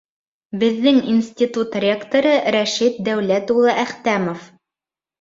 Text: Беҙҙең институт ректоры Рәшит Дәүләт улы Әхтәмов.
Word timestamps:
Беҙҙең 0.63 0.97
институт 1.15 1.77
ректоры 1.85 2.33
Рәшит 2.57 3.01
Дәүләт 3.11 3.57
улы 3.61 3.81
Әхтәмов. 3.87 4.53